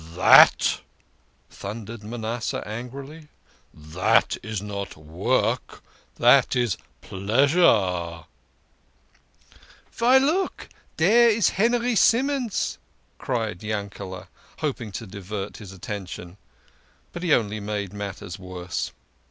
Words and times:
"That!" 0.15 0.81
thundered 1.51 2.03
Manasseh 2.03 2.63
angrily," 2.67 3.27
That 3.71 4.35
is 4.41 4.59
not 4.59 4.97
work! 4.97 5.83
That 6.15 6.55
is 6.55 6.75
pleasure!"" 7.01 8.23
Vy 9.99 10.17
look! 10.17 10.69
Dere 10.97 11.27
is 11.29 11.51
Hennery 11.51 11.95
Simons," 11.95 12.79
cried 13.19 13.61
Yankele, 13.61 14.25
hoping 14.57 14.91
to 14.93 15.05
divert 15.05 15.57
his 15.57 15.71
attention. 15.71 16.37
But 17.13 17.21
he 17.21 17.31
only 17.31 17.59
made 17.59 17.93
matters 17.93 18.39
worse. 18.39 18.93